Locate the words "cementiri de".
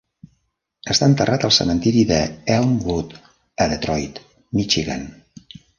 1.59-2.19